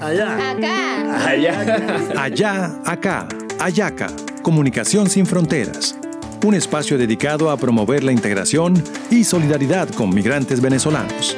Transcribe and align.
Allá. 0.00 0.50
Acá. 0.50 1.28
Allá. 1.28 2.12
Allá, 2.16 2.82
acá, 2.84 3.28
Ayaca, 3.58 4.08
Comunicación 4.42 5.08
sin 5.08 5.26
Fronteras. 5.26 5.96
Un 6.44 6.54
espacio 6.54 6.98
dedicado 6.98 7.50
a 7.50 7.56
promover 7.56 8.02
la 8.02 8.12
integración 8.12 8.82
y 9.10 9.24
solidaridad 9.24 9.88
con 9.90 10.14
migrantes 10.14 10.60
venezolanos. 10.60 11.36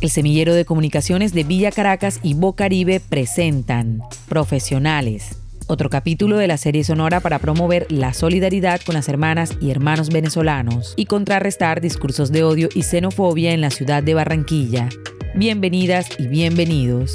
El 0.00 0.10
semillero 0.10 0.54
de 0.54 0.64
comunicaciones 0.64 1.32
de 1.32 1.44
Villa 1.44 1.72
Caracas 1.72 2.20
y 2.22 2.34
Bocaribe 2.34 3.00
presentan 3.00 4.02
Profesionales, 4.28 5.38
otro 5.66 5.90
capítulo 5.90 6.36
de 6.36 6.46
la 6.46 6.58
serie 6.58 6.84
sonora 6.84 7.20
para 7.20 7.38
promover 7.38 7.86
la 7.90 8.12
solidaridad 8.12 8.80
con 8.84 8.94
las 8.94 9.08
hermanas 9.08 9.52
y 9.60 9.70
hermanos 9.70 10.10
venezolanos 10.10 10.94
y 10.96 11.06
contrarrestar 11.06 11.80
discursos 11.80 12.32
de 12.32 12.44
odio 12.44 12.68
y 12.74 12.82
xenofobia 12.82 13.52
en 13.52 13.60
la 13.60 13.70
ciudad 13.70 14.02
de 14.02 14.14
Barranquilla. 14.14 14.88
Bienvenidas 15.34 16.08
y 16.18 16.28
bienvenidos. 16.28 17.14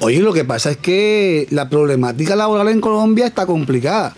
Oye, 0.00 0.20
lo 0.20 0.32
que 0.32 0.44
pasa 0.44 0.72
es 0.72 0.76
que 0.78 1.46
la 1.50 1.68
problemática 1.68 2.34
laboral 2.34 2.68
en 2.68 2.80
Colombia 2.80 3.26
está 3.26 3.46
complicada. 3.46 4.14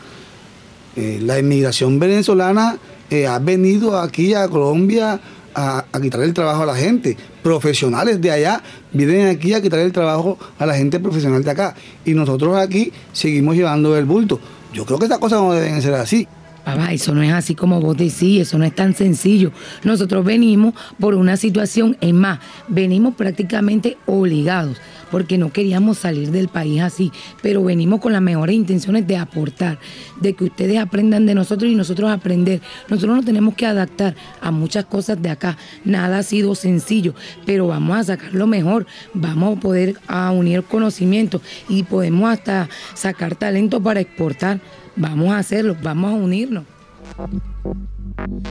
Eh, 0.97 1.19
la 1.21 1.39
inmigración 1.39 1.99
venezolana 1.99 2.79
eh, 3.11 3.27
ha 3.27 3.39
venido 3.39 3.99
aquí 3.99 4.33
a 4.33 4.49
Colombia 4.49 5.21
a, 5.55 5.85
a 5.93 6.01
quitar 6.01 6.21
el 6.23 6.35
trabajo 6.35 6.63
a 6.63 6.67
la 6.67 6.75
gente. 6.75 7.17
Profesionales 7.43 8.21
de 8.21 8.31
allá 8.31 8.63
vienen 8.93 9.29
aquí 9.29 9.55
a 9.55 9.63
quitar 9.63 9.81
el 9.81 9.93
trabajo 9.93 10.39
a 10.59 10.67
la 10.67 10.75
gente 10.75 11.01
profesional 11.01 11.45
de 11.45 11.51
acá. 11.51 11.75
Y 12.05 12.15
nosotros 12.15 12.57
aquí 12.57 12.93
seguimos 13.13 13.57
llevando 13.57 13.97
el 13.97 14.05
bulto. 14.05 14.41
Yo 14.73 14.85
creo 14.85 14.99
que 14.99 15.05
estas 15.05 15.19
cosas 15.21 15.41
no 15.41 15.53
deben 15.53 15.81
ser 15.81 15.95
así. 15.95 16.27
Papá, 16.65 16.93
eso 16.93 17.15
no 17.15 17.23
es 17.23 17.31
así 17.31 17.55
como 17.55 17.79
vos 17.79 17.95
decís, 17.95 18.41
eso 18.41 18.57
no 18.57 18.65
es 18.65 18.75
tan 18.75 18.95
sencillo. 18.95 19.53
Nosotros 19.83 20.25
venimos 20.25 20.73
por 20.99 21.15
una 21.15 21.37
situación, 21.37 21.99
es 22.01 22.15
más, 22.15 22.41
venimos 22.69 23.15
prácticamente 23.17 23.99
obligados, 24.07 24.79
porque 25.11 25.39
no 25.39 25.53
queríamos 25.53 25.99
salir 25.99 26.31
del 26.31 26.49
país 26.49 26.81
así, 26.83 27.13
pero 27.43 27.63
venimos 27.63 28.01
con 28.01 28.13
las 28.13 28.23
mejores 28.23 28.57
intenciones 28.57 29.07
de 29.07 29.17
aportar, 29.17 29.79
de 30.21 30.35
que 30.35 30.45
ustedes 30.45 30.79
aprendan 30.79 31.27
de 31.27 31.35
nosotros 31.35 31.71
y 31.71 31.75
nosotros 31.75 32.11
aprender. 32.11 32.61
Nosotros 32.89 33.17
nos 33.17 33.25
tenemos 33.25 33.55
que 33.55 33.67
adaptar 33.67 34.15
a 34.41 34.51
muchas 34.51 34.85
cosas 34.85 35.21
de 35.21 35.31
acá. 35.31 35.57
Nada 35.85 36.19
ha 36.19 36.23
sido 36.23 36.55
sencillo, 36.55 37.15
pero 37.47 37.67
vamos 37.67 37.97
a 37.97 38.05
sacar 38.05 38.35
lo 38.35 38.47
mejor, 38.47 38.87
vamos 39.13 39.57
a 39.57 39.61
poder 39.61 39.97
unir 40.33 40.63
conocimientos 40.63 41.43
y 41.69 41.83
podemos 41.83 42.31
hasta 42.31 42.69
sacar 42.95 43.35
talento 43.37 43.83
para 43.83 44.01
exportar. 44.01 44.61
Vamos 44.97 45.31
a 45.31 45.39
hacerlo, 45.39 45.77
vamos 45.83 46.13
a 46.13 46.15
unirnos. 46.15 46.65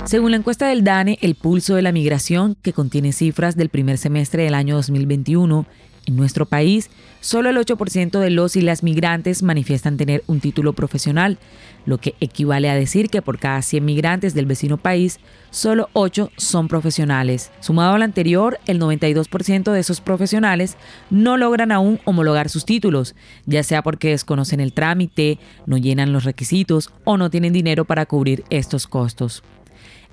Según 0.06 0.32
la 0.32 0.38
encuesta 0.38 0.68
del 0.68 0.84
DANE, 0.84 1.18
el 1.22 1.36
pulso 1.36 1.76
de 1.76 1.82
la 1.82 1.92
migración, 1.92 2.56
que 2.62 2.74
contiene 2.74 3.14
cifras 3.14 3.56
del 3.56 3.70
primer 3.70 3.98
semestre 3.98 4.44
del 4.44 4.54
año 4.54 4.76
2021, 4.76 5.66
en 6.06 6.16
nuestro 6.16 6.46
país, 6.46 6.90
solo 7.22 7.50
el 7.50 7.58
8% 7.58 8.20
de 8.20 8.30
los 8.30 8.56
y 8.56 8.62
las 8.62 8.84
migrantes 8.84 9.44
manifiestan 9.44 9.98
tener 9.98 10.24
un 10.28 10.40
título 10.40 10.74
profesional, 10.74 11.38
lo 11.86 11.98
que 11.98 12.16
equivale 12.20 12.70
a 12.70 12.76
decir 12.76 13.10
que 13.10 13.22
por 13.22 13.40
cada 13.40 13.62
100 13.62 13.84
migrantes 13.84 14.34
del 14.34 14.46
vecino 14.46 14.78
país, 14.78 15.20
solo 15.52 15.90
8 15.94 16.32
son 16.38 16.68
profesionales. 16.68 17.52
Sumado 17.60 17.94
al 17.94 18.04
anterior, 18.04 18.60
el 18.66 18.80
92% 18.80 19.72
de 19.72 19.80
esos 19.80 20.02
profesionales 20.02 20.78
no 21.10 21.38
logran 21.38 21.72
aún 21.72 22.00
homologar 22.06 22.50
sus 22.50 22.66
títulos, 22.66 23.16
ya 23.46 23.64
sea 23.64 23.82
porque 23.84 24.10
desconocen 24.10 24.60
el 24.60 24.74
trámite, 24.74 25.40
no 25.66 25.78
llenan 25.78 26.14
los 26.14 26.24
requisitos 26.24 26.92
o 27.04 27.18
no 27.18 27.30
tienen 27.30 27.54
dinero 27.54 27.86
para 27.86 28.06
cubrir 28.06 28.44
estos 28.50 28.88
costos. 28.88 29.44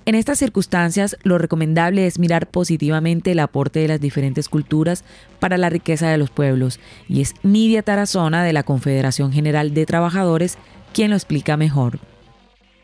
En 0.07 0.15
estas 0.15 0.39
circunstancias, 0.39 1.17
lo 1.23 1.39
recomendable 1.39 2.07
es 2.07 2.19
mirar 2.19 2.47
positivamente 2.49 3.33
el 3.33 3.39
aporte 3.39 3.81
de 3.81 3.89
las 3.89 4.01
diferentes 4.01 4.49
culturas 4.49 5.05
para 5.39 5.59
la 5.59 5.69
riqueza 5.71 6.09
de 6.09 6.19
los 6.19 6.31
pueblos, 6.31 6.81
y 7.09 7.21
es 7.21 7.35
Nidia 7.43 7.83
Tarazona 7.83 8.43
de 8.43 8.53
la 8.53 8.63
Confederación 8.63 9.33
General 9.33 9.75
de 9.75 9.87
Trabajadores 9.87 10.59
quien 10.93 11.11
lo 11.11 11.17
explica 11.17 11.57
mejor. 11.57 11.99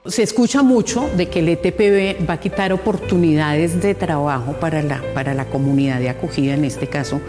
Se 0.08 0.22
escucha 0.22 0.62
mucho 0.62 1.10
de 1.16 1.28
que 1.28 1.40
el 1.40 1.48
ETPB 1.48 2.28
va 2.28 2.34
a 2.34 2.40
quitar 2.40 2.72
oportunidades 2.72 3.82
de 3.82 3.94
trabajo 3.96 4.52
para 4.52 4.80
la, 4.80 5.02
para 5.14 5.34
la 5.34 5.46
comunidad 5.46 5.98
de 5.98 6.08
acogida, 6.08 6.54
en 6.54 6.64
este 6.64 6.86
caso 6.86 7.20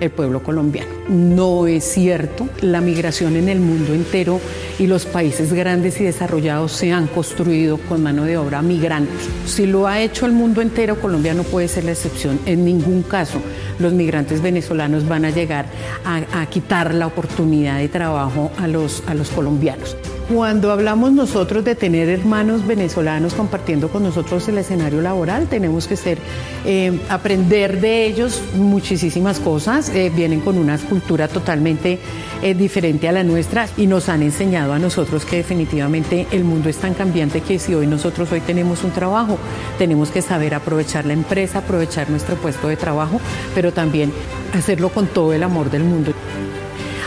el 0.00 0.10
pueblo 0.10 0.42
colombiano. 0.42 0.90
No 1.08 1.68
es 1.68 1.84
cierto, 1.84 2.48
la 2.60 2.80
migración 2.80 3.36
en 3.36 3.48
el 3.48 3.60
mundo 3.60 3.94
entero 3.94 4.40
y 4.80 4.88
los 4.88 5.06
países 5.06 5.52
grandes 5.52 6.00
y 6.00 6.04
desarrollados 6.04 6.72
se 6.72 6.92
han 6.92 7.06
construido 7.06 7.78
con 7.78 8.02
mano 8.02 8.24
de 8.24 8.36
obra 8.36 8.62
migrante. 8.62 9.12
Si 9.46 9.66
lo 9.66 9.86
ha 9.86 10.00
hecho 10.00 10.26
el 10.26 10.32
mundo 10.32 10.60
entero, 10.60 11.00
Colombia 11.00 11.34
no 11.34 11.44
puede 11.44 11.68
ser 11.68 11.84
la 11.84 11.92
excepción. 11.92 12.40
En 12.46 12.64
ningún 12.64 13.02
caso 13.02 13.40
los 13.78 13.92
migrantes 13.92 14.42
venezolanos 14.42 15.06
van 15.06 15.24
a 15.24 15.30
llegar 15.30 15.66
a, 16.04 16.40
a 16.40 16.46
quitar 16.46 16.94
la 16.94 17.06
oportunidad 17.06 17.78
de 17.78 17.88
trabajo 17.88 18.50
a 18.58 18.66
los, 18.66 19.04
a 19.06 19.14
los 19.14 19.30
colombianos. 19.30 19.96
Cuando 20.28 20.72
hablamos 20.72 21.12
nosotros 21.12 21.64
de 21.64 21.74
tener 21.74 22.08
hermanos 22.08 22.66
venezolanos 22.66 23.34
compartiendo 23.34 23.90
con 23.90 24.02
nosotros 24.02 24.48
el 24.48 24.56
escenario 24.56 25.02
laboral, 25.02 25.48
tenemos 25.48 25.86
que 25.86 25.96
ser, 25.96 26.18
eh, 26.64 26.98
aprender 27.10 27.78
de 27.78 28.06
ellos 28.06 28.42
muchísimas 28.56 29.38
cosas. 29.38 29.90
Eh, 29.90 30.10
vienen 30.14 30.40
con 30.40 30.56
una 30.56 30.78
cultura 30.78 31.28
totalmente 31.28 31.98
eh, 32.40 32.54
diferente 32.54 33.06
a 33.06 33.12
la 33.12 33.22
nuestra 33.22 33.68
y 33.76 33.86
nos 33.86 34.08
han 34.08 34.22
enseñado 34.22 34.72
a 34.72 34.78
nosotros 34.78 35.26
que 35.26 35.36
definitivamente 35.36 36.26
el 36.30 36.44
mundo 36.44 36.70
es 36.70 36.78
tan 36.78 36.94
cambiante 36.94 37.42
que 37.42 37.58
si 37.58 37.74
hoy 37.74 37.86
nosotros 37.86 38.32
hoy 38.32 38.40
tenemos 38.40 38.82
un 38.82 38.92
trabajo, 38.92 39.36
tenemos 39.76 40.10
que 40.10 40.22
saber 40.22 40.54
aprovechar 40.54 41.04
la 41.04 41.12
empresa, 41.12 41.58
aprovechar 41.58 42.08
nuestro 42.08 42.36
puesto 42.36 42.68
de 42.68 42.76
trabajo, 42.76 43.20
pero 43.54 43.74
también 43.74 44.10
hacerlo 44.54 44.88
con 44.88 45.06
todo 45.06 45.34
el 45.34 45.42
amor 45.42 45.70
del 45.70 45.84
mundo 45.84 46.14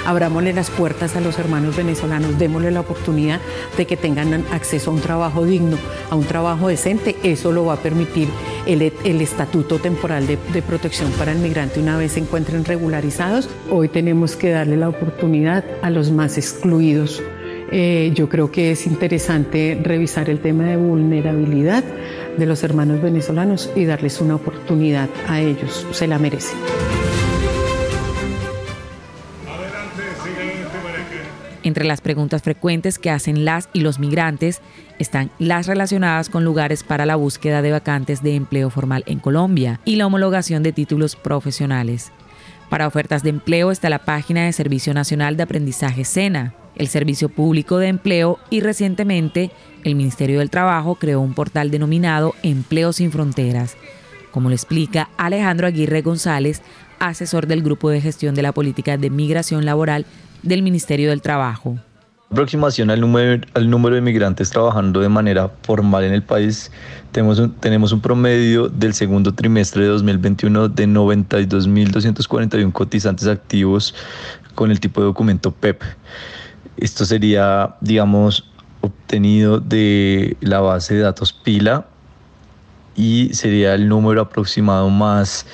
abrámosle 0.08 0.54
las 0.54 0.72
puertas 0.72 1.16
a 1.18 1.22
los 1.22 1.38
hermanos 1.38 1.76
venezolanos, 1.76 2.40
démosle 2.40 2.72
la 2.72 2.80
oportunidad 2.80 3.42
de 3.78 3.86
que 3.86 3.98
tengan 3.98 4.34
acceso 4.52 4.90
a 4.90 4.94
un 4.94 5.02
trabajo 5.02 5.44
digno, 5.44 5.78
a 6.10 6.16
un 6.16 6.24
trabajo 6.24 6.70
decente. 6.70 7.18
Eso 7.24 7.52
lo 7.52 7.66
va 7.66 7.74
a 7.74 7.78
permitir 7.78 8.30
el, 8.66 8.82
estatuto 9.22 9.80
temporal 9.80 10.26
de, 10.26 10.38
de, 10.54 10.62
protección 10.62 11.12
para 11.12 11.34
el 11.34 11.40
migrante 11.40 11.82
una 11.82 11.98
vez 11.98 12.14
se 12.14 12.22
encuentren 12.22 12.64
regularizados. 12.64 13.50
Hoy 13.70 13.90
tenemos 13.90 14.38
que 14.38 14.50
darle 14.50 14.78
la 14.78 14.88
oportunidad 14.88 15.66
a 15.82 15.90
los 15.90 16.10
más 16.10 16.38
excluidos. 16.38 17.22
Eh, 17.70 18.12
yo 18.16 18.30
creo 18.30 18.50
que 18.50 18.72
es 18.72 18.88
interesante 18.88 19.78
revisar 19.84 20.30
el 20.30 20.40
tema 20.40 20.66
de 20.66 20.78
vulnerabilidad 20.78 21.84
de 22.38 22.46
los 22.46 22.64
hermanos 22.64 23.02
venezolanos 23.02 23.70
y 23.76 23.84
darles 23.84 24.22
una 24.22 24.36
oportunidad 24.36 25.10
a 25.28 25.42
ellos. 25.42 25.86
Se 25.92 26.08
la 26.08 26.18
merecen. 26.18 26.58
Entre 31.68 31.84
las 31.84 32.00
preguntas 32.00 32.44
frecuentes 32.44 32.98
que 32.98 33.10
hacen 33.10 33.44
las 33.44 33.68
y 33.74 33.82
los 33.82 34.00
migrantes 34.00 34.62
están 35.00 35.32
las 35.38 35.68
relacionadas 35.68 36.30
con 36.30 36.46
lugares 36.46 36.82
para 36.82 37.06
la 37.06 37.18
búsqueda 37.18 37.62
de 37.62 37.72
vacantes 37.72 38.24
de 38.24 38.36
empleo 38.36 38.70
formal 38.70 39.04
en 39.06 39.20
Colombia 39.20 39.82
y 39.84 39.98
la 39.98 40.08
homologación 40.08 40.64
de 40.64 40.72
títulos 40.72 41.18
profesionales. 41.18 42.14
Para 42.70 42.88
ofertas 42.88 43.22
de 43.22 43.32
empleo 43.32 43.70
está 43.72 43.90
la 43.90 44.06
página 44.06 44.46
de 44.46 44.54
Servicio 44.54 44.94
Nacional 44.94 45.36
de 45.36 45.44
Aprendizaje 45.44 46.06
SENA, 46.06 46.54
el 46.78 46.88
Servicio 46.88 47.28
Público 47.28 47.80
de 47.80 47.90
Empleo 47.90 48.40
y 48.50 48.62
recientemente 48.62 49.52
el 49.84 49.96
Ministerio 49.96 50.40
del 50.40 50.50
Trabajo 50.50 50.96
creó 50.96 51.20
un 51.20 51.34
portal 51.34 51.70
denominado 51.70 52.34
Empleo 52.44 52.94
sin 52.94 53.12
Fronteras, 53.12 53.76
como 54.32 54.48
lo 54.48 54.56
explica 54.56 55.10
Alejandro 55.18 55.68
Aguirre 55.68 56.02
González, 56.02 56.62
asesor 57.00 57.48
del 57.48 57.64
Grupo 57.64 57.90
de 57.90 58.02
Gestión 58.02 58.36
de 58.36 58.42
la 58.42 58.52
Política 58.52 58.98
de 58.98 59.10
Migración 59.10 59.66
Laboral 59.66 60.06
del 60.44 60.64
Ministerio 60.64 61.10
del 61.10 61.22
Trabajo. 61.22 61.78
Aproximación 62.30 62.90
al 62.90 63.00
número, 63.00 63.96
de 63.96 64.02
migrantes 64.02 64.50
trabajando 64.50 65.00
de 65.00 65.08
manera 65.08 65.50
formal 65.64 66.04
en 66.04 66.12
el 66.12 66.24
país, 66.24 66.72
tenemos 67.14 67.40
un, 67.40 67.54
tenemos 67.54 67.94
un 67.94 68.02
promedio 68.02 68.68
del 68.68 68.94
segundo 68.94 69.34
trimestre 69.34 69.84
de 69.84 69.90
2021 69.90 70.68
de 70.68 70.88
92.241 70.88 72.74
cotizantes 72.74 73.28
activos 73.28 73.96
con 74.56 74.72
el 74.72 74.82
tipo 74.82 75.00
de 75.00 75.08
documento 75.08 75.52
PEP. 75.52 75.82
Esto 76.76 77.06
sería, 77.06 77.76
digamos, 77.80 78.52
obtenido 78.82 79.62
de 79.62 80.36
la 80.42 80.60
base 80.60 80.96
de 80.96 81.02
datos 81.02 81.32
PILA 81.32 81.88
y 82.98 83.30
sería 83.34 83.74
el 83.74 83.88
número 83.88 84.22
aproximado 84.22 84.90
más, 84.90 85.46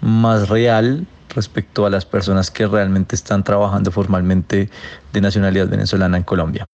más 0.00 0.48
real 0.48 1.06
respecto 1.34 1.86
a 1.86 1.90
las 1.90 2.06
personas 2.06 2.50
que 2.50 2.66
realmente 2.66 3.14
están 3.14 3.44
trabajando 3.44 3.90
formalmente 3.90 4.70
de 5.12 5.20
nacionalidad 5.20 5.68
venezolana 5.68 6.16
en 6.16 6.22
Colombia. 6.22 6.66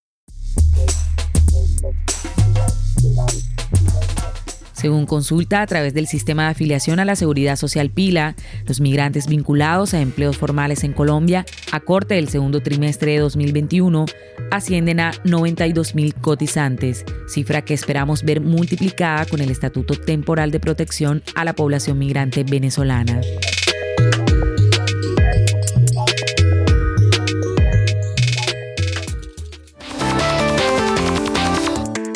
Según 4.82 5.06
consulta 5.06 5.62
a 5.62 5.67
través 5.69 5.94
del 5.94 6.08
sistema 6.08 6.43
de 6.43 6.49
afiliación 6.50 6.99
a 6.99 7.05
la 7.05 7.14
Seguridad 7.14 7.55
Social 7.55 7.88
Pila, 7.88 8.34
los 8.67 8.81
migrantes 8.81 9.29
vinculados 9.29 9.94
a 9.94 10.00
empleos 10.00 10.37
formales 10.37 10.82
en 10.82 10.93
Colombia 10.93 11.46
a 11.70 11.79
corte 11.79 12.17
del 12.17 12.29
segundo 12.29 12.61
trimestre 12.64 13.12
de 13.12 13.20
2021 13.20 14.06
ascienden 14.50 14.99
a 14.99 15.12
92 15.23 15.94
mil 15.94 16.12
cotizantes, 16.14 17.05
cifra 17.29 17.62
que 17.62 17.75
esperamos 17.75 18.25
ver 18.25 18.40
multiplicada 18.40 19.25
con 19.26 19.40
el 19.40 19.52
Estatuto 19.52 19.94
Temporal 19.94 20.50
de 20.50 20.58
Protección 20.58 21.23
a 21.37 21.44
la 21.44 21.52
población 21.52 22.00
migrante 22.00 22.43
venezolana. 22.43 23.20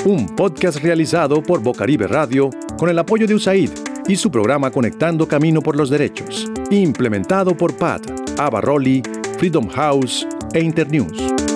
Un 0.07 0.27
podcast 0.37 0.79
realizado 0.79 1.43
por 1.43 1.61
Bocaribe 1.61 2.07
Radio 2.07 2.51
con 2.79 2.89
el 2.89 2.97
apoyo 2.97 3.27
de 3.27 3.35
USAID 3.35 3.71
y 4.07 4.15
su 4.15 4.31
programa 4.31 4.71
Conectando 4.71 5.27
Camino 5.27 5.61
por 5.61 5.75
los 5.75 5.91
Derechos, 5.91 6.49
implementado 6.71 7.57
por 7.57 7.77
PAT, 7.77 8.07
Abarroli, 8.39 9.03
Freedom 9.37 9.67
House 9.67 10.25
e 10.55 10.61
Internews. 10.61 11.56